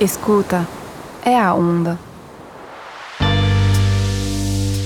Escuta, 0.00 0.64
é 1.24 1.36
a 1.36 1.52
onda. 1.52 1.98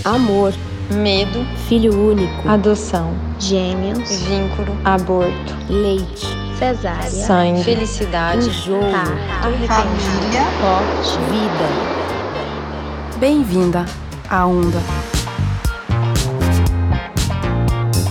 Amor, 0.02 0.54
medo, 0.90 1.44
filho 1.68 1.92
único, 2.08 2.48
adoção, 2.48 3.12
gêmeos, 3.38 4.10
vínculo, 4.22 4.74
aborto, 4.82 5.54
leite, 5.68 6.26
cesárea, 6.58 7.10
sangue, 7.10 7.62
felicidade, 7.62 8.48
enjoo, 8.48 8.80
família, 8.80 10.44
morte, 10.62 11.18
vida. 11.30 13.18
Bem-vinda 13.18 13.84
à 14.30 14.46
onda. 14.46 14.78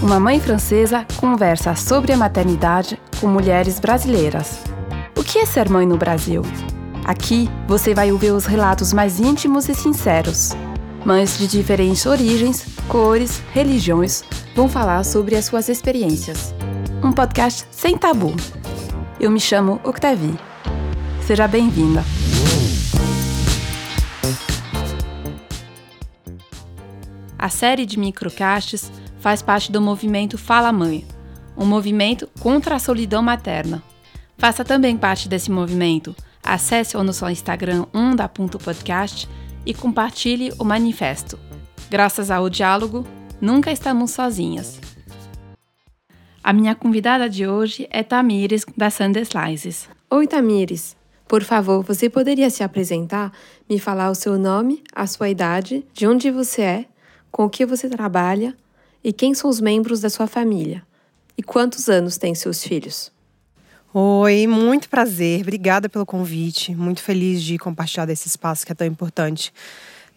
Uma 0.03 0.19
mãe 0.19 0.39
francesa 0.39 1.03
conversa 1.17 1.73
sobre 1.73 2.13
a 2.13 2.17
maternidade 2.17 3.01
com 3.19 3.25
mulheres 3.25 3.79
brasileiras. 3.79 4.59
O 5.17 5.23
que 5.23 5.39
é 5.39 5.47
ser 5.47 5.67
mãe 5.67 5.87
no 5.87 5.97
Brasil? 5.97 6.43
Aqui 7.03 7.49
você 7.67 7.93
vai 7.93 8.11
ouvir 8.11 8.31
os 8.31 8.45
relatos 8.45 8.93
mais 8.93 9.19
íntimos 9.19 9.67
e 9.67 9.73
sinceros. 9.73 10.51
Mães 11.03 11.37
de 11.37 11.47
diferentes 11.47 12.05
origens, 12.05 12.65
cores, 12.87 13.41
religiões 13.51 14.23
vão 14.55 14.69
falar 14.69 15.03
sobre 15.03 15.35
as 15.35 15.45
suas 15.45 15.67
experiências. 15.67 16.53
Um 17.03 17.11
podcast 17.11 17.65
sem 17.71 17.97
tabu. 17.97 18.35
Eu 19.19 19.31
me 19.31 19.39
chamo 19.39 19.81
Octavie. 19.83 20.37
Seja 21.25 21.47
bem-vinda. 21.47 22.03
A 27.37 27.49
série 27.49 27.87
de 27.87 27.97
microcasts 27.97 28.91
faz 29.19 29.41
parte 29.41 29.71
do 29.71 29.81
movimento 29.81 30.37
Fala 30.37 30.71
Mãe, 30.71 31.03
um 31.57 31.65
movimento 31.65 32.29
contra 32.39 32.75
a 32.75 32.79
solidão 32.79 33.23
materna. 33.23 33.81
Faça 34.37 34.63
também 34.63 34.95
parte 34.95 35.27
desse 35.27 35.49
movimento. 35.49 36.15
Acesse 36.43 36.97
o 36.97 37.03
nosso 37.03 37.27
Instagram 37.29 37.85
onda.podcast 37.93 39.27
e 39.65 39.73
compartilhe 39.73 40.51
o 40.57 40.63
manifesto. 40.63 41.37
Graças 41.89 42.31
ao 42.31 42.49
diálogo, 42.49 43.05
nunca 43.39 43.71
estamos 43.71 44.11
sozinhas. 44.11 44.79
A 46.43 46.51
minha 46.51 46.73
convidada 46.73 47.29
de 47.29 47.47
hoje 47.47 47.87
é 47.91 48.01
Tamires, 48.01 48.65
da 48.75 48.89
Sunday 48.89 49.23
Slices. 49.23 49.87
Oi, 50.09 50.25
Tamires. 50.25 50.95
Por 51.27 51.43
favor, 51.43 51.83
você 51.83 52.09
poderia 52.09 52.49
se 52.49 52.63
apresentar, 52.63 53.31
me 53.69 53.79
falar 53.79 54.09
o 54.09 54.15
seu 54.15 54.37
nome, 54.37 54.83
a 54.93 55.05
sua 55.07 55.29
idade, 55.29 55.85
de 55.93 56.07
onde 56.07 56.31
você 56.31 56.61
é, 56.61 56.85
com 57.31 57.45
o 57.45 57.49
que 57.49 57.65
você 57.65 57.87
trabalha 57.87 58.55
e 59.03 59.13
quem 59.13 59.33
são 59.33 59.49
os 59.49 59.61
membros 59.61 60.01
da 60.01 60.09
sua 60.09 60.27
família? 60.27 60.83
E 61.37 61.43
quantos 61.43 61.87
anos 61.87 62.17
têm 62.17 62.35
seus 62.35 62.63
filhos? 62.63 63.11
Oi, 63.93 64.47
muito 64.47 64.87
prazer. 64.87 65.41
Obrigada 65.41 65.89
pelo 65.89 66.05
convite. 66.05 66.73
Muito 66.73 67.03
feliz 67.03 67.43
de 67.43 67.57
compartilhar 67.57 68.05
desse 68.05 68.25
espaço 68.25 68.65
que 68.65 68.71
é 68.71 68.75
tão 68.75 68.87
importante 68.87 69.53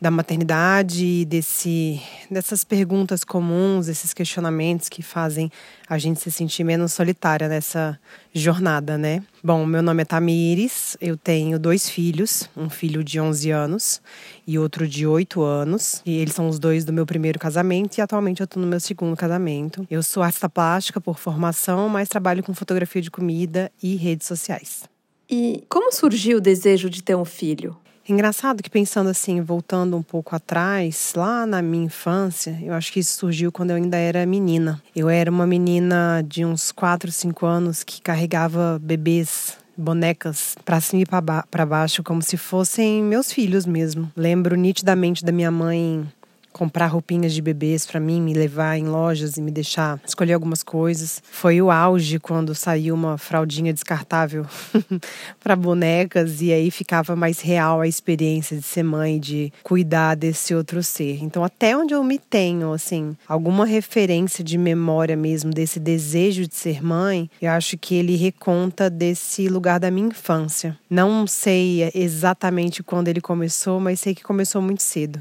da 0.01 0.11
maternidade, 0.11 1.25
desse, 1.25 2.01
dessas 2.31 2.65
perguntas 2.65 3.25
comuns, 3.25 3.89
esses 3.89 4.13
questionamentos 4.13 4.89
que 4.89 5.03
fazem 5.03 5.51
a 5.89 5.97
gente 5.99 6.21
se 6.21 6.31
sentir 6.31 6.65
menos 6.65 6.93
solitária 6.93 7.49
nessa 7.49 7.99
jornada, 8.33 8.99
né? 8.99 9.23
Bom, 9.43 9.65
meu 9.65 9.83
nome 9.83 10.03
é 10.03 10.05
Tamires, 10.05 10.97
eu 11.01 11.17
tenho 11.17 11.59
dois 11.59 11.89
filhos, 11.89 12.49
um 12.57 12.69
filho 12.69 13.05
de 13.05 13.21
11 13.21 13.51
anos 13.51 14.03
e 14.47 14.59
outro 14.59 14.87
de 14.87 15.07
8 15.07 15.43
anos. 15.43 16.03
E 16.05 16.19
eles 16.19 16.35
são 16.35 16.49
os 16.49 16.59
dois 16.59 16.85
do 16.85 16.93
meu 16.93 17.07
primeiro 17.07 17.39
casamento 17.39 17.97
e 17.99 18.01
atualmente 18.01 18.41
eu 18.41 18.45
estou 18.45 18.63
no 18.63 18.69
meu 18.69 18.81
segundo 18.81 19.17
casamento. 19.17 19.87
Eu 19.91 20.03
sou 20.03 20.23
artista 20.23 20.49
plástica 20.49 21.01
por 21.01 21.19
formação, 21.19 21.89
mas 21.89 22.09
trabalho 22.09 22.43
com 22.43 22.53
fotografia 22.53 23.01
de 23.01 23.11
comida 23.11 23.71
e 23.83 23.95
redes 23.97 24.27
sociais. 24.27 24.85
E 25.31 25.65
como 25.69 25.91
surgiu 25.93 26.39
o 26.39 26.41
desejo 26.41 26.91
de 26.91 27.03
ter 27.03 27.15
um 27.15 27.25
filho? 27.25 27.77
Engraçado 28.07 28.63
que 28.63 28.69
pensando 28.69 29.09
assim, 29.09 29.41
voltando 29.41 29.97
um 29.97 30.03
pouco 30.03 30.37
atrás, 30.37 31.15
lá 31.17 31.47
na 31.47 31.63
minha 31.63 31.87
infância, 31.87 32.59
eu 32.63 32.75
acho 32.75 32.93
que 32.93 33.01
isso 33.01 33.17
surgiu 33.19 33.51
quando 33.51 33.71
eu 33.71 33.77
ainda 33.77 33.97
era 33.97 34.27
menina. 34.27 34.83
Eu 34.95 35.09
era 35.09 35.31
uma 35.31 35.47
menina 35.47 36.23
de 36.27 36.45
uns 36.45 36.71
4, 36.71 37.11
5 37.11 37.47
anos 37.47 37.83
que 37.83 38.03
carregava 38.03 38.79
bebês 38.83 39.57
bonecas 39.77 40.55
para 40.65 40.81
cima 40.81 41.03
e 41.03 41.07
para 41.07 41.67
baixo 41.67 42.03
como 42.03 42.23
se 42.23 42.37
fossem 42.37 43.03
meus 43.03 43.33
filhos 43.33 43.67
mesmo. 43.67 44.11
Lembro 44.17 44.55
nitidamente 44.55 45.25
da 45.25 45.33
minha 45.33 45.51
mãe 45.51 46.07
comprar 46.55 46.87
roupinhas 46.87 47.35
de 47.35 47.43
bebês 47.43 47.85
para 47.85 47.99
mim, 47.99 48.23
me 48.23 48.33
levar 48.33 48.79
em 48.79 48.85
lojas 48.85 49.37
e 49.37 49.43
me 49.43 49.51
deixar 49.51 50.01
escolher 50.07 50.35
algumas 50.35 50.63
coisas. 50.63 51.21
Foi 51.31 51.61
o 51.61 51.69
auge 51.69 52.21
quando 52.21 52.55
saiu 52.55 52.95
uma 52.95 53.19
fraldinha 53.19 53.73
descartável 53.73 54.47
para 55.43 55.57
bonecas 55.57 56.41
e 56.41 56.53
aí 56.53 56.71
ficava 56.71 57.17
mais 57.17 57.41
real 57.41 57.81
a 57.81 57.89
experiência 57.89 58.57
de 58.57 58.63
ser 58.63 58.85
mãe, 58.85 59.19
de 59.19 59.53
cuidar 59.65 60.15
desse 60.15 60.55
outro 60.55 60.81
ser. 60.81 61.23
Então, 61.25 61.43
até 61.43 61.77
onde 61.77 61.93
eu 61.93 62.05
me 62.05 62.21
tenho, 62.21 62.73
assim, 62.73 63.17
alguma 63.27 63.67
referência 63.67 64.45
de 64.45 64.57
memória 64.57 65.17
mesmo 65.17 65.51
desse 65.51 65.81
desejo 65.81 66.47
de 66.47 66.55
ser 66.55 66.85
mãe, 66.85 67.29
eu 67.43 67.51
acho 67.51 67.77
que 67.77 67.97
ele 67.97 68.15
reconta 68.15 68.89
desse 68.89 69.49
lugar 69.49 69.81
da 69.81 69.91
minha 69.91 70.09
infância. 70.09 70.79
Não 70.89 71.27
sei 71.27 71.91
exatamente 71.93 72.81
quando 72.81 73.09
ele 73.09 73.21
começou, 73.21 73.81
mas 73.81 73.99
sei 73.99 74.15
que 74.15 74.23
começou 74.23 74.63
muito 74.63 74.83
cedo 74.85 75.21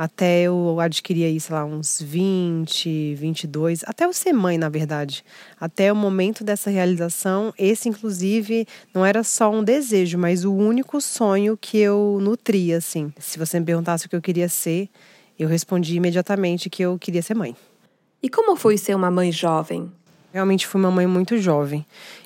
até 0.00 0.44
eu 0.44 0.80
adquirir 0.80 1.26
aí, 1.26 1.38
sei 1.38 1.54
lá, 1.54 1.62
uns 1.62 2.00
20, 2.00 3.16
22, 3.16 3.84
até 3.86 4.06
eu 4.06 4.14
ser 4.14 4.32
mãe, 4.32 4.56
na 4.56 4.70
verdade. 4.70 5.22
Até 5.60 5.92
o 5.92 5.96
momento 5.96 6.42
dessa 6.42 6.70
realização, 6.70 7.52
esse 7.58 7.86
inclusive 7.86 8.66
não 8.94 9.04
era 9.04 9.22
só 9.22 9.50
um 9.50 9.62
desejo, 9.62 10.16
mas 10.16 10.42
o 10.42 10.54
único 10.54 11.02
sonho 11.02 11.54
que 11.54 11.76
eu 11.76 12.16
nutria, 12.18 12.78
assim. 12.78 13.12
Se 13.18 13.38
você 13.38 13.60
me 13.60 13.66
perguntasse 13.66 14.06
o 14.06 14.08
que 14.08 14.16
eu 14.16 14.22
queria 14.22 14.48
ser, 14.48 14.88
eu 15.38 15.46
respondi 15.46 15.96
imediatamente 15.96 16.70
que 16.70 16.82
eu 16.82 16.98
queria 16.98 17.20
ser 17.20 17.34
mãe. 17.34 17.54
E 18.22 18.30
como 18.30 18.56
foi 18.56 18.78
ser 18.78 18.94
uma 18.94 19.10
mãe 19.10 19.30
jovem? 19.30 19.92
Realmente 20.32 20.66
fui 20.66 20.80
uma 20.80 20.90
mãe 20.90 21.06
muito 21.06 21.38
jovem. 21.38 21.84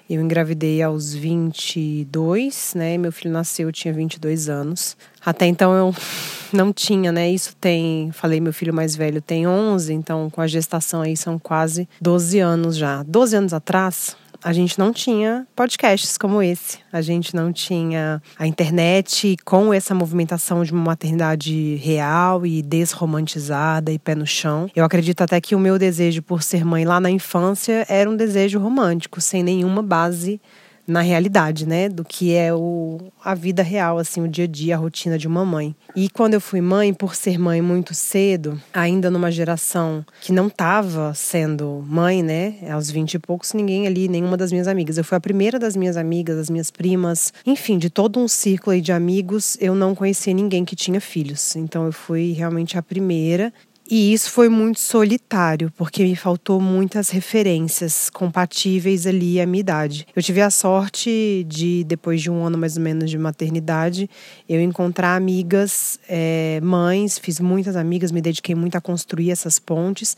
Eu 0.08 0.20
engravidei 0.20 0.82
aos 0.82 1.14
22, 1.14 2.74
né? 2.76 2.98
Meu 2.98 3.10
filho 3.10 3.32
nasceu, 3.32 3.68
eu 3.68 3.72
tinha 3.72 3.92
22 3.94 4.50
anos. 4.50 4.96
Até 5.24 5.46
então 5.46 5.72
eu 5.72 5.94
não 6.52 6.72
tinha, 6.72 7.10
né? 7.10 7.30
Isso 7.30 7.56
tem, 7.58 8.10
falei, 8.12 8.40
meu 8.40 8.52
filho 8.52 8.74
mais 8.74 8.94
velho 8.94 9.22
tem 9.22 9.46
11, 9.46 9.94
então 9.94 10.28
com 10.28 10.42
a 10.42 10.46
gestação 10.46 11.00
aí 11.00 11.16
são 11.16 11.38
quase 11.38 11.88
12 12.00 12.38
anos 12.38 12.76
já. 12.76 13.02
12 13.02 13.36
anos 13.36 13.54
atrás, 13.54 14.14
a 14.44 14.52
gente 14.52 14.78
não 14.78 14.92
tinha 14.92 15.46
podcasts 15.56 16.18
como 16.18 16.42
esse. 16.42 16.78
A 16.92 17.00
gente 17.00 17.34
não 17.34 17.50
tinha 17.50 18.22
a 18.38 18.46
internet 18.46 19.38
com 19.42 19.72
essa 19.72 19.94
movimentação 19.94 20.62
de 20.62 20.70
uma 20.70 20.84
maternidade 20.84 21.76
real 21.76 22.44
e 22.44 22.60
desromantizada 22.60 23.90
e 23.90 23.98
pé 23.98 24.14
no 24.14 24.26
chão. 24.26 24.70
Eu 24.76 24.84
acredito 24.84 25.22
até 25.22 25.40
que 25.40 25.54
o 25.54 25.58
meu 25.58 25.78
desejo 25.78 26.20
por 26.20 26.42
ser 26.42 26.62
mãe 26.62 26.84
lá 26.84 27.00
na 27.00 27.10
infância 27.10 27.86
era 27.88 28.08
um 28.08 28.14
desejo 28.14 28.58
romântico, 28.58 29.18
sem 29.18 29.42
nenhuma 29.42 29.82
base 29.82 30.38
na 30.86 31.00
realidade, 31.00 31.66
né, 31.66 31.88
do 31.88 32.04
que 32.04 32.34
é 32.34 32.52
o, 32.52 33.12
a 33.24 33.34
vida 33.34 33.62
real, 33.62 33.98
assim, 33.98 34.22
o 34.22 34.28
dia 34.28 34.44
a 34.44 34.48
dia, 34.48 34.74
a 34.74 34.78
rotina 34.78 35.18
de 35.18 35.26
uma 35.26 35.44
mãe. 35.44 35.74
E 35.96 36.08
quando 36.08 36.34
eu 36.34 36.40
fui 36.40 36.60
mãe, 36.60 36.92
por 36.92 37.14
ser 37.14 37.38
mãe 37.38 37.62
muito 37.62 37.94
cedo, 37.94 38.60
ainda 38.72 39.10
numa 39.10 39.30
geração 39.30 40.04
que 40.20 40.32
não 40.32 40.48
estava 40.48 41.12
sendo 41.14 41.84
mãe, 41.88 42.22
né, 42.22 42.56
aos 42.70 42.90
20 42.90 43.14
e 43.14 43.18
poucos, 43.18 43.52
ninguém 43.52 43.86
ali, 43.86 44.08
nenhuma 44.08 44.36
das 44.36 44.52
minhas 44.52 44.68
amigas. 44.68 44.98
Eu 44.98 45.04
fui 45.04 45.16
a 45.16 45.20
primeira 45.20 45.58
das 45.58 45.76
minhas 45.76 45.96
amigas, 45.96 46.36
das 46.36 46.50
minhas 46.50 46.70
primas, 46.70 47.32
enfim, 47.46 47.78
de 47.78 47.88
todo 47.88 48.20
um 48.20 48.28
círculo 48.28 48.74
aí 48.74 48.80
de 48.80 48.92
amigos, 48.92 49.56
eu 49.60 49.74
não 49.74 49.94
conhecia 49.94 50.34
ninguém 50.34 50.64
que 50.64 50.76
tinha 50.76 51.00
filhos. 51.00 51.56
Então 51.56 51.86
eu 51.86 51.92
fui 51.92 52.32
realmente 52.32 52.76
a 52.76 52.82
primeira 52.82 53.52
e 53.90 54.14
isso 54.14 54.30
foi 54.30 54.48
muito 54.48 54.80
solitário, 54.80 55.70
porque 55.76 56.02
me 56.02 56.16
faltou 56.16 56.58
muitas 56.58 57.10
referências 57.10 58.08
compatíveis 58.08 59.06
ali 59.06 59.38
à 59.38 59.46
minha 59.46 59.60
idade. 59.60 60.06
Eu 60.16 60.22
tive 60.22 60.40
a 60.40 60.48
sorte 60.48 61.44
de, 61.46 61.84
depois 61.84 62.22
de 62.22 62.30
um 62.30 62.44
ano 62.44 62.56
mais 62.56 62.78
ou 62.78 62.82
menos 62.82 63.10
de 63.10 63.18
maternidade, 63.18 64.08
eu 64.48 64.60
encontrar 64.60 65.14
amigas, 65.16 66.00
é, 66.08 66.60
mães, 66.62 67.18
fiz 67.18 67.38
muitas 67.40 67.76
amigas, 67.76 68.10
me 68.10 68.22
dediquei 68.22 68.54
muito 68.54 68.76
a 68.76 68.80
construir 68.80 69.30
essas 69.30 69.58
pontes. 69.58 70.16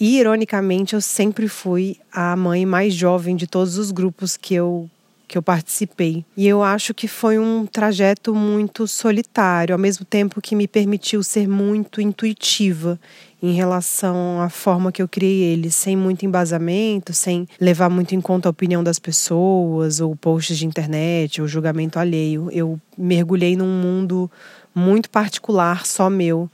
E, 0.00 0.18
ironicamente, 0.18 0.94
eu 0.94 1.00
sempre 1.02 1.48
fui 1.48 1.98
a 2.10 2.34
mãe 2.34 2.64
mais 2.64 2.94
jovem 2.94 3.36
de 3.36 3.46
todos 3.46 3.76
os 3.76 3.90
grupos 3.90 4.38
que 4.38 4.54
eu 4.54 4.88
que 5.32 5.38
eu 5.38 5.42
participei. 5.42 6.26
E 6.36 6.46
eu 6.46 6.62
acho 6.62 6.92
que 6.92 7.08
foi 7.08 7.38
um 7.38 7.64
trajeto 7.64 8.34
muito 8.34 8.86
solitário, 8.86 9.74
ao 9.74 9.78
mesmo 9.78 10.04
tempo 10.04 10.42
que 10.42 10.54
me 10.54 10.68
permitiu 10.68 11.22
ser 11.22 11.48
muito 11.48 12.02
intuitiva 12.02 13.00
em 13.42 13.54
relação 13.54 14.42
à 14.42 14.50
forma 14.50 14.92
que 14.92 15.00
eu 15.00 15.08
criei 15.08 15.54
ele, 15.54 15.70
sem 15.70 15.96
muito 15.96 16.26
embasamento, 16.26 17.14
sem 17.14 17.48
levar 17.58 17.88
muito 17.88 18.14
em 18.14 18.20
conta 18.20 18.46
a 18.46 18.50
opinião 18.50 18.84
das 18.84 18.98
pessoas, 18.98 20.00
ou 20.00 20.14
posts 20.14 20.58
de 20.58 20.66
internet, 20.66 21.40
ou 21.40 21.48
julgamento 21.48 21.98
alheio. 21.98 22.50
Eu 22.52 22.78
mergulhei 22.96 23.56
num 23.56 23.80
mundo 23.80 24.30
muito 24.74 25.08
particular, 25.08 25.86
só 25.86 26.10
meu 26.10 26.48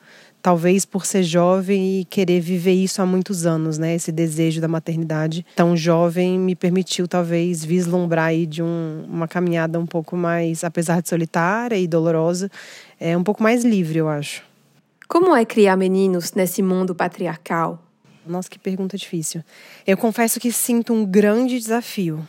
talvez 0.49 0.87
por 0.87 1.05
ser 1.05 1.25
jovem 1.25 2.01
e 2.01 2.05
querer 2.07 2.41
viver 2.41 2.73
isso 2.73 3.03
há 3.03 3.05
muitos 3.05 3.45
anos, 3.45 3.77
né? 3.77 3.95
Esse 3.95 4.11
desejo 4.11 4.63
da 4.63 4.67
maternidade 4.67 5.45
tão 5.55 5.77
jovem 5.77 6.39
me 6.39 6.55
permitiu 6.55 7.07
talvez 7.07 7.63
vislumbrar 7.63 8.29
aí 8.29 8.47
de 8.47 8.63
um, 8.63 9.05
uma 9.07 9.29
caminhada 9.29 9.79
um 9.79 9.85
pouco 9.85 10.17
mais, 10.17 10.65
apesar 10.65 11.03
de 11.03 11.09
solitária 11.11 11.77
e 11.77 11.87
dolorosa, 11.87 12.51
é 12.99 13.15
um 13.15 13.23
pouco 13.23 13.43
mais 13.43 13.63
livre, 13.63 13.99
eu 13.99 14.09
acho. 14.09 14.43
Como 15.07 15.37
é 15.37 15.45
criar 15.45 15.77
meninos 15.77 16.33
nesse 16.33 16.63
mundo 16.63 16.95
patriarcal? 16.95 17.83
Nossa, 18.27 18.49
que 18.49 18.59
pergunta 18.59 18.97
difícil. 18.97 19.45
Eu 19.87 19.99
confesso 19.99 20.41
que 20.41 20.51
sinto 20.51 20.95
um 20.95 21.05
grande 21.05 21.59
desafio 21.59 22.27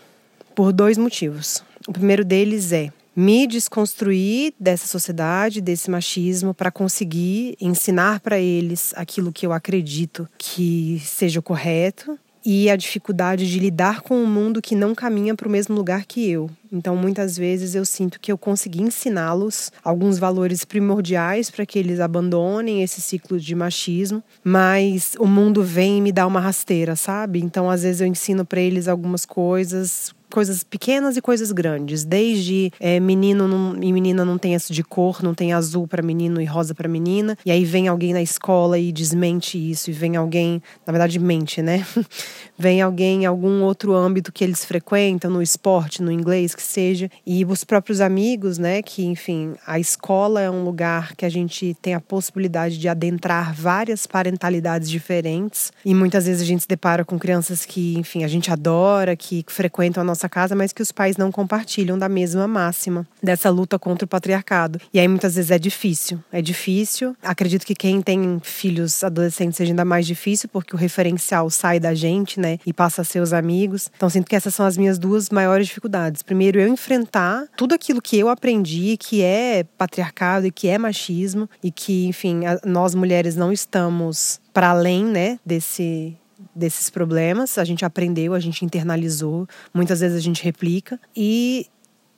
por 0.54 0.74
dois 0.74 0.98
motivos. 0.98 1.64
O 1.88 1.94
primeiro 1.94 2.26
deles 2.26 2.74
é 2.74 2.92
me 3.16 3.48
desconstruir 3.48 4.54
dessa 4.60 4.88
sociedade, 4.88 5.62
desse 5.62 5.90
machismo, 5.90 6.54
para 6.54 6.72
conseguir 6.72 7.56
ensinar 7.60 8.20
para 8.20 8.40
eles 8.40 8.94
aquilo 8.96 9.32
que 9.32 9.46
eu 9.46 9.52
acredito 9.52 10.28
que 10.38 11.02
seja 11.04 11.40
o 11.40 11.44
correto 11.44 12.18
e 12.46 12.70
a 12.70 12.76
dificuldade 12.76 13.50
de 13.50 13.60
lidar 13.60 14.02
com 14.02 14.16
um 14.16 14.26
mundo 14.26 14.62
que 14.62 14.76
não 14.76 14.96
caminha 14.96 15.36
para 15.36 15.48
o 15.48 15.52
mesmo 15.52 15.76
lugar 15.76 16.06
que 16.06 16.30
eu. 16.30 16.50
Então, 16.72 16.96
muitas 16.96 17.38
vezes 17.38 17.76
eu 17.76 17.84
sinto 17.84 18.20
que 18.20 18.32
eu 18.32 18.38
consegui 18.38 18.82
ensiná-los 18.82 19.72
alguns 19.84 20.18
valores 20.18 20.64
primordiais 20.64 21.50
para 21.50 21.66
que 21.66 21.78
eles 21.78 22.00
abandonem 22.00 22.82
esse 22.82 23.02
ciclo 23.02 23.40
de 23.40 23.54
machismo, 23.56 24.24
mas 24.44 25.16
o 25.20 25.26
mundo 25.26 25.64
vem 25.64 25.98
e 25.98 26.02
me 26.02 26.12
dá 26.12 26.26
uma 26.26 26.40
rasteira, 26.40 26.96
sabe? 26.96 27.40
Então, 27.40 27.70
às 27.70 27.84
vezes 27.84 28.02
eu 28.02 28.08
ensino 28.08 28.46
para 28.46 28.62
eles 28.62 28.88
algumas 28.88 29.26
coisas 29.26 30.14
coisas 30.30 30.64
pequenas 30.64 31.18
e 31.18 31.22
coisas 31.22 31.52
grandes, 31.52 32.04
desde 32.04 32.72
é, 32.80 33.00
menino 33.00 33.48
não, 33.48 33.82
e 33.82 33.92
menina 33.92 34.24
não 34.24 34.38
tem 34.38 34.54
esse 34.54 34.72
de 34.72 34.84
cor, 34.84 35.24
não 35.24 35.34
tem 35.34 35.54
azul 35.54 35.88
para 35.88 36.02
menino 36.02 36.42
e 36.42 36.46
rosa 36.46 36.76
para 36.76 36.88
menina, 36.88 37.38
e 37.46 37.52
aí 37.52 37.66
vem 37.66 37.88
alguém 37.88 38.14
na 38.14 38.22
escola 38.22 38.78
e 38.78 38.92
desmente 38.92 39.58
isso, 39.58 39.90
e 39.90 39.94
vem 39.94 40.16
alguém, 40.16 40.62
na 40.86 40.92
verdade 40.92 41.20
mente, 41.20 41.62
né? 41.62 41.86
vem 42.58 42.82
alguém 42.82 43.24
em 43.24 43.26
algum 43.26 43.64
outro 43.64 43.94
âmbito 43.94 44.32
que 44.32 44.44
eles 44.44 44.66
frequentam, 44.66 45.32
no 45.32 45.42
esporte, 45.42 46.02
no 46.02 46.12
inglês, 46.12 46.54
que 46.54 46.62
seja, 46.62 47.10
e 47.26 47.46
os 47.46 47.64
próprios 47.64 48.02
amigos, 48.02 48.58
né? 48.58 48.82
Que 48.82 49.06
enfim, 49.06 49.56
a 49.66 49.80
escola 49.80 50.42
é 50.42 50.50
um 50.50 50.64
lugar 50.64 51.16
que 51.16 51.26
a 51.26 51.30
gente 51.30 51.76
tem 51.82 51.94
a 51.94 52.00
possibilidade 52.00 52.78
de 52.78 52.88
adentrar 52.88 53.54
várias 53.54 54.06
parentalidades 54.06 54.90
diferentes, 54.90 55.72
e 55.84 55.96
muitas 55.96 56.26
vezes 56.26 56.42
a 56.42 56.46
gente 56.46 56.62
se 56.62 56.68
depara 56.68 57.04
com 57.06 57.18
crianças 57.18 57.66
que, 57.66 57.98
enfim, 57.98 58.24
a 58.24 58.28
gente 58.28 58.52
adora, 58.52 59.16
que 59.16 59.44
frequentam 59.48 60.02
a 60.02 60.04
nossa 60.04 60.19
nossa 60.20 60.28
casa, 60.28 60.56
mas 60.56 60.74
que 60.74 60.82
os 60.82 60.92
pais 60.92 61.16
não 61.16 61.32
compartilham 61.32 61.98
da 61.98 62.10
mesma 62.10 62.48
máxima 62.48 63.08
dessa 63.24 63.50
luta 63.50 63.80
contra 63.80 64.06
o 64.06 64.08
patriarcado. 64.08 64.80
E 64.94 65.00
aí 65.00 65.08
muitas 65.08 65.36
vezes 65.36 65.52
é 65.52 65.58
difícil. 65.58 66.20
É 66.32 66.42
difícil. 66.42 67.16
Acredito 67.24 67.66
que 67.66 67.74
quem 67.74 68.02
tem 68.02 68.40
filhos 68.44 69.04
adolescentes 69.04 69.56
seja 69.56 69.72
ainda 69.72 69.86
mais 69.86 70.06
difícil, 70.06 70.50
porque 70.52 70.76
o 70.76 70.78
referencial 70.78 71.50
sai 71.50 71.80
da 71.80 71.94
gente, 71.94 72.40
né? 72.40 72.60
E 72.66 72.74
passa 72.74 73.02
a 73.02 73.06
ser 73.06 73.22
os 73.22 73.32
amigos. 73.32 73.90
Então 73.96 74.10
sinto 74.10 74.28
que 74.28 74.36
essas 74.36 74.54
são 74.54 74.66
as 74.66 74.76
minhas 74.76 75.00
duas 75.00 75.30
maiores 75.30 75.68
dificuldades. 75.68 76.22
Primeiro, 76.22 76.60
eu 76.60 76.68
enfrentar 76.68 77.46
tudo 77.56 77.74
aquilo 77.74 78.02
que 78.02 78.18
eu 78.18 78.28
aprendi, 78.28 78.98
que 78.98 79.22
é 79.22 79.64
patriarcado 79.78 80.48
e 80.48 80.52
que 80.52 80.68
é 80.68 80.78
machismo, 80.78 81.50
e 81.64 81.72
que, 81.72 82.08
enfim, 82.08 82.42
nós 82.66 82.94
mulheres 82.94 83.36
não 83.36 83.52
estamos 83.52 84.42
para 84.54 84.72
além, 84.72 85.06
né, 85.06 85.40
desse 85.46 86.18
desses 86.60 86.90
problemas, 86.90 87.58
a 87.58 87.64
gente 87.64 87.86
aprendeu, 87.86 88.34
a 88.34 88.40
gente 88.40 88.64
internalizou, 88.64 89.48
muitas 89.74 90.02
vezes 90.02 90.18
a 90.18 90.22
gente 90.22 90.44
replica 90.44 91.00
e 91.16 91.68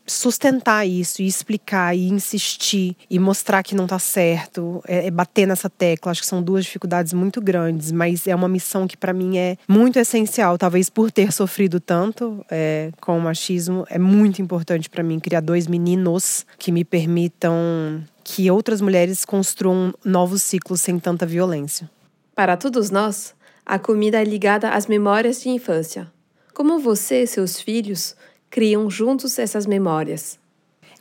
sustentar 0.06 0.86
isso 0.86 1.22
e 1.22 1.28
explicar 1.28 1.96
e 1.96 2.10
insistir 2.10 2.96
e 3.10 3.20
mostrar 3.20 3.64
que 3.64 3.76
não 3.76 3.86
está 3.86 4.00
certo, 4.00 4.84
é, 4.88 5.08
é, 5.08 5.12
bater 5.12 5.48
nessa 5.48 5.70
tecla. 5.70 6.12
Acho 6.12 6.22
que 6.22 6.28
são 6.28 6.42
duas 6.42 6.66
dificuldades 6.66 7.14
muito 7.14 7.42
grandes, 7.42 7.92
mas 7.92 8.28
é 8.28 8.36
uma 8.36 8.48
missão 8.48 8.88
que 8.88 8.98
para 8.98 9.14
mim 9.14 9.38
é 9.38 9.58
muito 9.68 9.98
essencial. 10.00 10.58
Talvez 10.58 10.90
por 10.90 11.12
ter 11.12 11.32
sofrido 11.32 11.80
tanto 11.80 12.46
é, 12.50 12.92
com 13.00 13.18
o 13.18 13.22
machismo, 13.22 13.86
é 13.90 14.00
muito 14.00 14.42
importante 14.42 14.90
para 14.90 15.04
mim 15.04 15.20
criar 15.20 15.42
dois 15.42 15.68
meninos 15.68 16.46
que 16.58 16.72
me 16.72 16.84
permitam 16.84 18.04
que 18.24 18.52
outras 18.52 18.82
mulheres 18.82 19.26
construam 19.26 19.94
novos 20.04 20.42
ciclos 20.42 20.82
sem 20.82 21.00
tanta 21.00 21.26
violência. 21.26 21.90
Para 22.36 22.56
todos 22.56 22.90
nós, 22.90 23.34
a 23.72 23.80
comida 23.80 24.20
é 24.20 24.24
ligada 24.26 24.72
às 24.72 24.86
memórias 24.86 25.42
de 25.42 25.48
infância. 25.48 26.12
Como 26.54 26.78
você 26.78 27.24
e 27.24 27.28
seus 27.28 27.58
filhos 27.58 28.18
criam 28.50 28.90
juntos 28.90 29.40
essas 29.40 29.66
memórias? 29.66 30.38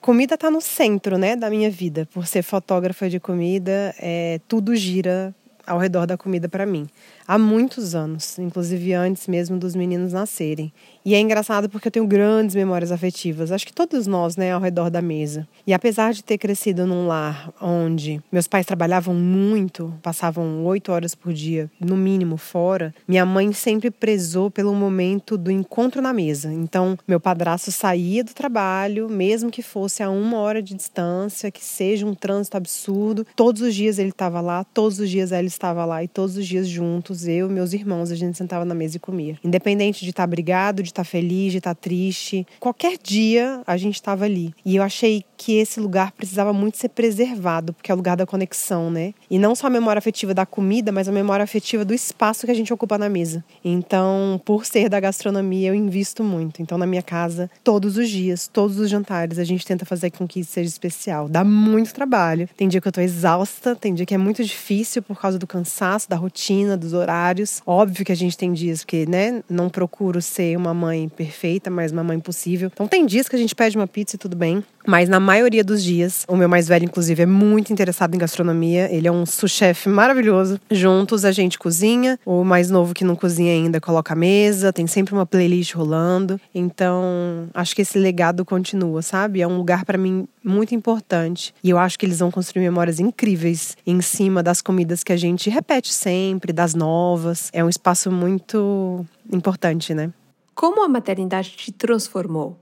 Comida 0.00 0.36
está 0.36 0.48
no 0.52 0.60
centro, 0.60 1.18
né, 1.18 1.34
da 1.34 1.50
minha 1.50 1.68
vida. 1.68 2.06
Por 2.14 2.28
ser 2.28 2.42
fotógrafa 2.42 3.10
de 3.10 3.18
comida, 3.18 3.92
é, 3.98 4.38
tudo 4.46 4.76
gira 4.76 5.34
ao 5.66 5.80
redor 5.80 6.06
da 6.06 6.16
comida 6.16 6.48
para 6.48 6.64
mim 6.64 6.86
há 7.30 7.38
muitos 7.38 7.94
anos, 7.94 8.40
inclusive 8.40 8.92
antes 8.92 9.28
mesmo 9.28 9.56
dos 9.56 9.76
meninos 9.76 10.12
nascerem. 10.12 10.72
E 11.04 11.14
é 11.14 11.20
engraçado 11.20 11.68
porque 11.68 11.86
eu 11.86 11.92
tenho 11.92 12.04
grandes 12.04 12.56
memórias 12.56 12.90
afetivas, 12.90 13.52
acho 13.52 13.64
que 13.64 13.72
todos 13.72 14.08
nós, 14.08 14.36
né, 14.36 14.50
ao 14.50 14.60
redor 14.60 14.90
da 14.90 15.00
mesa. 15.00 15.46
E 15.64 15.72
apesar 15.72 16.12
de 16.12 16.24
ter 16.24 16.38
crescido 16.38 16.84
num 16.88 17.06
lar 17.06 17.52
onde 17.62 18.20
meus 18.32 18.48
pais 18.48 18.66
trabalhavam 18.66 19.14
muito, 19.14 19.94
passavam 20.02 20.64
oito 20.64 20.90
horas 20.90 21.14
por 21.14 21.32
dia, 21.32 21.70
no 21.78 21.96
mínimo, 21.96 22.36
fora, 22.36 22.92
minha 23.06 23.24
mãe 23.24 23.52
sempre 23.52 23.92
prezou 23.92 24.50
pelo 24.50 24.74
momento 24.74 25.38
do 25.38 25.52
encontro 25.52 26.02
na 26.02 26.12
mesa. 26.12 26.52
Então, 26.52 26.98
meu 27.06 27.20
padrasto 27.20 27.70
saía 27.70 28.24
do 28.24 28.34
trabalho, 28.34 29.08
mesmo 29.08 29.52
que 29.52 29.62
fosse 29.62 30.02
a 30.02 30.10
uma 30.10 30.38
hora 30.38 30.60
de 30.60 30.74
distância, 30.74 31.48
que 31.48 31.64
seja 31.64 32.04
um 32.04 32.14
trânsito 32.14 32.56
absurdo, 32.56 33.24
todos 33.36 33.62
os 33.62 33.72
dias 33.72 34.00
ele 34.00 34.10
estava 34.10 34.40
lá, 34.40 34.64
todos 34.64 34.98
os 34.98 35.08
dias 35.08 35.30
ela 35.30 35.46
estava 35.46 35.84
lá 35.84 36.02
e 36.02 36.08
todos 36.08 36.36
os 36.36 36.44
dias 36.44 36.66
juntos 36.66 37.19
eu 37.26 37.48
e 37.48 37.52
meus 37.52 37.72
irmãos, 37.72 38.10
a 38.10 38.14
gente 38.14 38.36
sentava 38.36 38.64
na 38.64 38.74
mesa 38.74 38.96
e 38.96 39.00
comia. 39.00 39.38
Independente 39.44 40.04
de 40.04 40.10
estar 40.10 40.22
tá 40.22 40.26
brigado, 40.26 40.82
de 40.82 40.90
estar 40.90 41.02
tá 41.02 41.08
feliz, 41.08 41.52
de 41.52 41.58
estar 41.58 41.74
tá 41.74 41.80
triste, 41.80 42.46
qualquer 42.58 42.96
dia 43.02 43.62
a 43.66 43.76
gente 43.76 43.94
estava 43.94 44.24
ali. 44.24 44.54
E 44.64 44.76
eu 44.76 44.82
achei 44.82 45.24
que 45.36 45.56
esse 45.56 45.80
lugar 45.80 46.12
precisava 46.12 46.52
muito 46.52 46.76
ser 46.76 46.90
preservado, 46.90 47.72
porque 47.72 47.90
é 47.90 47.94
o 47.94 47.96
lugar 47.96 48.16
da 48.16 48.26
conexão, 48.26 48.90
né? 48.90 49.14
E 49.30 49.38
não 49.38 49.54
só 49.54 49.66
a 49.66 49.70
memória 49.70 49.98
afetiva 49.98 50.34
da 50.34 50.44
comida, 50.44 50.92
mas 50.92 51.08
a 51.08 51.12
memória 51.12 51.42
afetiva 51.42 51.84
do 51.84 51.94
espaço 51.94 52.44
que 52.46 52.52
a 52.52 52.54
gente 52.54 52.72
ocupa 52.72 52.98
na 52.98 53.08
mesa. 53.08 53.44
Então, 53.64 54.40
por 54.44 54.66
ser 54.66 54.88
da 54.88 55.00
gastronomia, 55.00 55.68
eu 55.68 55.74
invisto 55.74 56.22
muito. 56.22 56.60
Então, 56.60 56.76
na 56.76 56.86
minha 56.86 57.02
casa, 57.02 57.50
todos 57.64 57.96
os 57.96 58.08
dias, 58.08 58.48
todos 58.48 58.78
os 58.78 58.90
jantares, 58.90 59.38
a 59.38 59.44
gente 59.44 59.66
tenta 59.66 59.84
fazer 59.84 60.10
com 60.10 60.26
que 60.26 60.40
isso 60.40 60.52
seja 60.52 60.68
especial. 60.68 61.28
Dá 61.28 61.42
muito 61.44 61.94
trabalho. 61.94 62.48
Tem 62.56 62.68
dia 62.68 62.80
que 62.80 62.88
eu 62.88 62.92
tô 62.92 63.00
exausta, 63.00 63.74
tem 63.74 63.94
dia 63.94 64.04
que 64.04 64.14
é 64.14 64.18
muito 64.18 64.44
difícil 64.44 65.02
por 65.02 65.18
causa 65.18 65.38
do 65.38 65.46
cansaço, 65.46 66.08
da 66.08 66.16
rotina, 66.16 66.76
dos 66.76 66.92
horários 66.92 67.09
horários. 67.10 67.60
Óbvio 67.66 68.04
que 68.04 68.12
a 68.12 68.16
gente 68.16 68.38
tem 68.38 68.52
dias 68.52 68.84
que, 68.84 69.06
né, 69.08 69.42
não 69.48 69.68
procuro 69.68 70.22
ser 70.22 70.56
uma 70.56 70.72
mãe 70.72 71.08
perfeita, 71.08 71.68
mas 71.68 71.90
uma 71.90 72.04
mãe 72.04 72.20
possível. 72.20 72.70
Então 72.72 72.86
tem 72.86 73.04
dias 73.04 73.28
que 73.28 73.34
a 73.34 73.38
gente 73.38 73.54
pede 73.54 73.76
uma 73.76 73.86
pizza 73.86 74.14
e 74.14 74.18
tudo 74.18 74.36
bem. 74.36 74.62
Mas 74.86 75.08
na 75.08 75.20
maioria 75.20 75.62
dos 75.62 75.82
dias, 75.82 76.24
o 76.26 76.36
meu 76.36 76.48
mais 76.48 76.66
velho, 76.66 76.84
inclusive, 76.84 77.22
é 77.22 77.26
muito 77.26 77.72
interessado 77.72 78.14
em 78.14 78.18
gastronomia. 78.18 78.88
Ele 78.90 79.06
é 79.06 79.12
um 79.12 79.26
sous-chefe 79.26 79.88
maravilhoso. 79.88 80.58
Juntos 80.70 81.24
a 81.24 81.32
gente 81.32 81.58
cozinha. 81.58 82.18
O 82.24 82.44
mais 82.44 82.70
novo 82.70 82.94
que 82.94 83.04
não 83.04 83.14
cozinha 83.14 83.52
ainda 83.52 83.80
coloca 83.80 84.14
a 84.14 84.16
mesa. 84.16 84.72
Tem 84.72 84.86
sempre 84.86 85.12
uma 85.12 85.26
playlist 85.26 85.74
rolando. 85.74 86.40
Então, 86.54 87.48
acho 87.52 87.76
que 87.76 87.82
esse 87.82 87.98
legado 87.98 88.44
continua, 88.44 89.02
sabe? 89.02 89.42
É 89.42 89.46
um 89.46 89.58
lugar 89.58 89.84
para 89.84 89.98
mim 89.98 90.26
muito 90.44 90.74
importante. 90.74 91.54
E 91.62 91.70
eu 91.70 91.78
acho 91.78 91.98
que 91.98 92.06
eles 92.06 92.18
vão 92.18 92.30
construir 92.30 92.62
memórias 92.62 92.98
incríveis 92.98 93.76
em 93.86 94.00
cima 94.00 94.42
das 94.42 94.60
comidas 94.60 95.04
que 95.04 95.12
a 95.12 95.16
gente 95.16 95.50
repete 95.50 95.92
sempre, 95.92 96.52
das 96.52 96.74
novas. 96.74 97.50
É 97.52 97.64
um 97.64 97.68
espaço 97.68 98.10
muito 98.10 99.04
importante, 99.32 99.94
né? 99.94 100.12
Como 100.54 100.84
a 100.84 100.88
maternidade 100.88 101.50
te 101.50 101.72
transformou? 101.72 102.58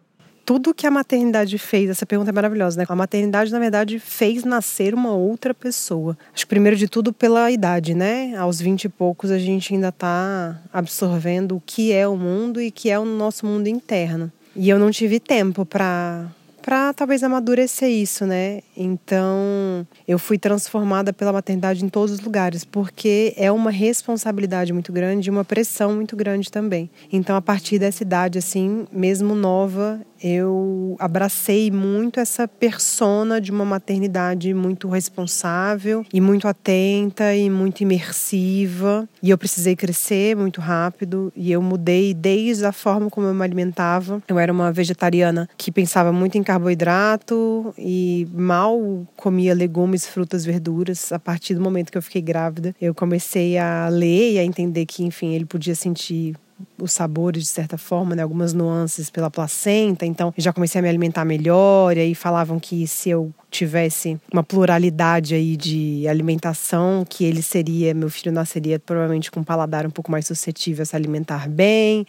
tudo 0.48 0.72
que 0.72 0.86
a 0.86 0.90
maternidade 0.90 1.58
fez, 1.58 1.90
essa 1.90 2.06
pergunta 2.06 2.30
é 2.30 2.32
maravilhosa, 2.32 2.78
né? 2.78 2.86
A 2.88 2.96
maternidade, 2.96 3.52
na 3.52 3.58
verdade, 3.58 3.98
fez 3.98 4.44
nascer 4.44 4.94
uma 4.94 5.12
outra 5.12 5.52
pessoa. 5.52 6.16
Acho 6.32 6.46
que 6.46 6.48
primeiro 6.48 6.74
de 6.74 6.88
tudo 6.88 7.12
pela 7.12 7.50
idade, 7.50 7.92
né? 7.94 8.34
Aos 8.34 8.58
vinte 8.58 8.84
e 8.84 8.88
poucos 8.88 9.30
a 9.30 9.38
gente 9.38 9.74
ainda 9.74 9.90
está 9.90 10.58
absorvendo 10.72 11.56
o 11.56 11.60
que 11.60 11.92
é 11.92 12.08
o 12.08 12.16
mundo 12.16 12.62
e 12.62 12.70
que 12.70 12.88
é 12.88 12.98
o 12.98 13.04
nosso 13.04 13.44
mundo 13.44 13.66
interno. 13.66 14.32
E 14.56 14.70
eu 14.70 14.78
não 14.78 14.90
tive 14.90 15.20
tempo 15.20 15.66
para 15.66 16.26
para 16.62 16.92
talvez 16.92 17.22
amadurecer 17.22 17.88
isso, 17.88 18.26
né? 18.26 18.60
Então, 18.76 19.86
eu 20.06 20.18
fui 20.18 20.38
transformada 20.38 21.12
pela 21.12 21.32
maternidade 21.32 21.84
em 21.84 21.88
todos 21.88 22.14
os 22.14 22.20
lugares, 22.20 22.64
porque 22.64 23.34
é 23.36 23.50
uma 23.50 23.70
responsabilidade 23.70 24.72
muito 24.72 24.92
grande 24.92 25.28
e 25.28 25.30
uma 25.30 25.44
pressão 25.44 25.94
muito 25.94 26.16
grande 26.16 26.50
também. 26.50 26.90
Então, 27.12 27.36
a 27.36 27.42
partir 27.42 27.78
dessa 27.78 28.02
idade, 28.02 28.38
assim, 28.38 28.86
mesmo 28.92 29.34
nova, 29.34 30.00
eu 30.22 30.96
abracei 30.98 31.70
muito 31.70 32.18
essa 32.18 32.48
persona 32.48 33.40
de 33.40 33.50
uma 33.50 33.64
maternidade 33.64 34.52
muito 34.52 34.88
responsável 34.88 36.04
e 36.12 36.20
muito 36.20 36.48
atenta 36.48 37.34
e 37.34 37.48
muito 37.48 37.82
imersiva. 37.82 39.08
E 39.22 39.30
eu 39.30 39.38
precisei 39.38 39.76
crescer 39.76 40.36
muito 40.36 40.60
rápido 40.60 41.32
e 41.36 41.52
eu 41.52 41.62
mudei 41.62 42.12
desde 42.14 42.64
a 42.66 42.72
forma 42.72 43.08
como 43.10 43.26
eu 43.26 43.34
me 43.34 43.44
alimentava. 43.44 44.22
Eu 44.26 44.38
era 44.38 44.52
uma 44.52 44.72
vegetariana 44.72 45.48
que 45.56 45.70
pensava 45.70 46.12
muito 46.12 46.36
em 46.36 46.42
carboidrato 46.48 47.74
e 47.76 48.26
mal 48.32 49.06
comia 49.14 49.52
legumes, 49.54 50.06
frutas, 50.06 50.46
verduras. 50.46 51.12
A 51.12 51.18
partir 51.18 51.54
do 51.54 51.60
momento 51.60 51.92
que 51.92 51.98
eu 51.98 52.02
fiquei 52.02 52.22
grávida, 52.22 52.74
eu 52.80 52.94
comecei 52.94 53.58
a 53.58 53.86
ler 53.90 54.32
e 54.32 54.38
a 54.38 54.44
entender 54.44 54.86
que, 54.86 55.04
enfim, 55.04 55.34
ele 55.34 55.44
podia 55.44 55.74
sentir 55.74 56.34
os 56.80 56.90
sabores 56.90 57.42
de 57.42 57.48
certa 57.50 57.76
forma, 57.76 58.16
né, 58.16 58.22
algumas 58.22 58.54
nuances 58.54 59.10
pela 59.10 59.30
placenta. 59.30 60.06
Então, 60.06 60.32
já 60.38 60.50
comecei 60.50 60.78
a 60.78 60.82
me 60.82 60.88
alimentar 60.88 61.22
melhor 61.22 61.94
e 61.94 62.00
aí 62.00 62.14
falavam 62.14 62.58
que 62.58 62.86
se 62.86 63.10
eu 63.10 63.30
tivesse 63.50 64.18
uma 64.32 64.42
pluralidade 64.42 65.34
aí 65.34 65.54
de 65.54 66.08
alimentação, 66.08 67.04
que 67.06 67.24
ele 67.24 67.42
seria, 67.42 67.92
meu 67.92 68.08
filho 68.08 68.32
nasceria 68.32 68.78
provavelmente 68.78 69.30
com 69.30 69.40
um 69.40 69.44
paladar 69.44 69.86
um 69.86 69.90
pouco 69.90 70.10
mais 70.10 70.26
suscetível 70.26 70.82
a 70.82 70.86
se 70.86 70.96
alimentar 70.96 71.46
bem. 71.46 72.06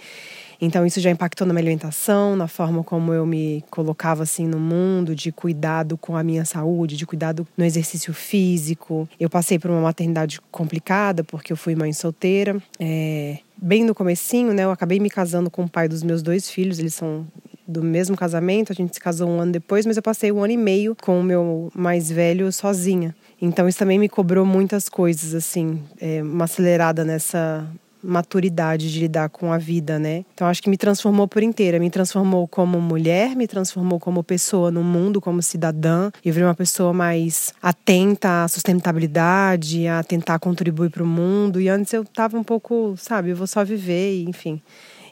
Então 0.62 0.86
isso 0.86 1.00
já 1.00 1.10
impactou 1.10 1.48
na 1.48 1.54
minha 1.54 1.64
alimentação, 1.64 2.36
na 2.36 2.48
forma 2.48 2.84
como 2.84 3.14
eu 3.14 3.26
me 3.26 3.64
colocava 3.70 4.24
assim 4.24 4.46
no 4.46 4.60
mundo, 4.60 5.16
de 5.16 5.32
cuidado 5.32 5.98
com 5.98 6.16
a 6.16 6.24
minha 6.24 6.44
saúde, 6.46 6.98
de 6.98 7.06
cuidado 7.06 7.48
no 7.58 7.64
exercício 7.64 8.14
físico. 8.14 9.08
Eu 9.20 9.30
passei 9.30 9.58
por 9.58 9.72
uma 9.72 9.82
maternidade 9.82 10.40
complicada 10.52 11.24
porque 11.24 11.54
eu 11.54 11.58
fui 11.58 11.76
mãe 11.76 11.94
solteira. 11.94 12.62
É, 12.80 13.40
bem 13.58 13.84
no 13.84 13.96
comecinho, 13.96 14.54
né? 14.54 14.64
Eu 14.64 14.72
acabei 14.72 15.00
me 15.00 15.10
casando 15.10 15.50
com 15.50 15.64
o 15.64 15.70
pai 15.70 15.88
dos 15.88 16.04
meus 16.04 16.22
dois 16.22 16.50
filhos. 16.50 16.80
Eles 16.80 16.94
são 16.94 17.26
do 17.70 17.84
mesmo 17.84 18.18
casamento, 18.18 18.72
a 18.72 18.76
gente 18.76 18.96
se 18.96 19.00
casou 19.00 19.30
um 19.30 19.40
ano 19.40 19.52
depois, 19.52 19.86
mas 19.86 19.96
eu 19.96 20.02
passei 20.02 20.32
um 20.32 20.44
ano 20.44 20.54
e 20.54 20.58
meio 20.58 20.96
com 20.96 21.20
o 21.20 21.24
meu 21.24 21.72
mais 21.76 22.10
velho 22.10 22.52
sozinha. 22.52 23.16
Então 23.40 23.70
isso 23.70 23.78
também 23.78 24.00
me 24.00 24.10
cobrou 24.10 24.44
muitas 24.44 24.90
coisas, 24.90 25.36
assim, 25.36 25.84
é, 26.02 26.24
uma 26.24 26.46
acelerada 26.46 27.06
nessa 27.06 27.70
maturidade 28.04 28.92
de 28.92 29.00
lidar 29.00 29.30
com 29.30 29.52
a 29.52 29.58
vida, 29.58 30.00
né? 30.00 30.26
Então 30.34 30.48
acho 30.48 30.62
que 30.62 30.70
me 30.70 30.78
transformou 30.78 31.28
por 31.28 31.44
inteira, 31.44 31.80
me 31.80 31.90
transformou 31.90 32.48
como 32.48 32.80
mulher, 32.80 33.36
me 33.36 33.48
transformou 33.48 34.00
como 34.00 34.24
pessoa 34.24 34.72
no 34.72 34.84
mundo, 34.84 35.20
como 35.20 35.42
cidadã. 35.42 36.12
Eu 36.24 36.34
virei 36.34 36.48
uma 36.48 36.56
pessoa 36.56 36.94
mais 36.94 37.54
atenta 37.62 38.44
à 38.44 38.48
sustentabilidade, 38.48 39.88
a 39.88 40.04
tentar 40.04 40.40
contribuir 40.40 40.90
para 40.90 41.04
o 41.04 41.08
mundo. 41.08 41.60
E 41.60 41.70
antes 41.70 41.94
eu 41.94 42.06
tava 42.06 42.38
um 42.38 42.44
pouco, 42.44 42.96
sabe, 42.98 43.30
eu 43.30 43.36
vou 43.36 43.48
só 43.48 43.64
viver, 43.64 44.24
enfim. 44.24 44.62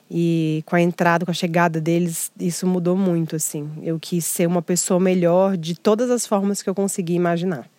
E 0.09 0.63
com 0.65 0.75
a 0.75 0.81
entrada, 0.81 1.25
com 1.25 1.31
a 1.31 1.33
chegada 1.33 1.81
deles, 1.81 2.31
isso 2.39 2.65
mudou 2.65 2.95
muito, 2.95 3.35
assim. 3.35 3.69
Eu 3.83 3.99
quis 3.99 4.25
ser 4.25 4.47
uma 4.47 4.61
pessoa 4.61 4.99
melhor 4.99 5.57
de 5.57 5.75
todas 5.75 6.09
as 6.09 6.25
formas 6.25 6.61
que 6.61 6.69
eu 6.69 6.75
consegui 6.75 7.13
imaginar. 7.13 7.69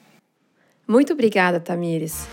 Muito 0.87 1.13
obrigada, 1.13 1.59
Tamires. 1.59 2.27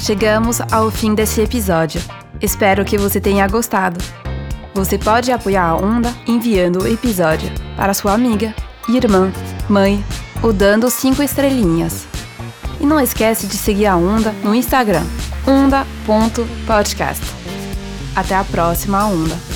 Chegamos 0.00 0.60
ao 0.72 0.90
fim 0.90 1.14
desse 1.14 1.42
episódio. 1.42 2.00
Espero 2.40 2.86
que 2.86 2.96
você 2.96 3.20
tenha 3.20 3.46
gostado. 3.46 4.02
Você 4.74 4.96
pode 4.96 5.30
apoiar 5.30 5.68
a 5.68 5.76
Onda 5.76 6.12
enviando 6.26 6.82
o 6.82 6.88
episódio 6.88 7.50
para 7.76 7.92
sua 7.92 8.14
amiga, 8.14 8.54
irmã, 8.88 9.30
mãe 9.68 10.02
ou 10.42 10.54
dando 10.54 10.88
cinco 10.88 11.22
estrelinhas. 11.22 12.06
E 12.80 12.86
não 12.86 12.98
esquece 12.98 13.46
de 13.46 13.58
seguir 13.58 13.86
a 13.86 13.96
Onda 13.96 14.32
no 14.42 14.54
Instagram, 14.54 15.04
onda.podcast. 15.46 17.22
Até 18.16 18.34
a 18.34 18.42
próxima 18.42 19.04
Onda! 19.04 19.49